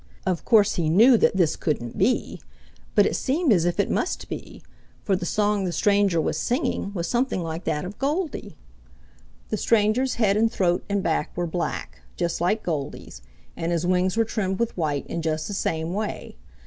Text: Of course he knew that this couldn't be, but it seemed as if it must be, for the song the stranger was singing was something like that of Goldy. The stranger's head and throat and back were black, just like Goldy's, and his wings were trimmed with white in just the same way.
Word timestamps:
Of 0.25 0.45
course 0.45 0.77
he 0.77 0.89
knew 0.89 1.15
that 1.17 1.37
this 1.37 1.55
couldn't 1.55 1.95
be, 1.95 2.41
but 2.95 3.05
it 3.05 3.15
seemed 3.15 3.53
as 3.53 3.65
if 3.65 3.79
it 3.79 3.91
must 3.91 4.27
be, 4.29 4.63
for 5.03 5.15
the 5.15 5.27
song 5.27 5.63
the 5.63 5.71
stranger 5.71 6.19
was 6.19 6.37
singing 6.39 6.91
was 6.95 7.07
something 7.07 7.43
like 7.43 7.65
that 7.65 7.85
of 7.85 7.99
Goldy. 7.99 8.55
The 9.49 9.57
stranger's 9.57 10.15
head 10.15 10.37
and 10.37 10.51
throat 10.51 10.83
and 10.89 11.03
back 11.03 11.37
were 11.37 11.45
black, 11.45 12.01
just 12.15 12.41
like 12.41 12.63
Goldy's, 12.63 13.21
and 13.55 13.71
his 13.71 13.85
wings 13.85 14.17
were 14.17 14.25
trimmed 14.25 14.57
with 14.57 14.75
white 14.75 15.05
in 15.05 15.21
just 15.21 15.47
the 15.47 15.53
same 15.53 15.93
way. 15.93 16.35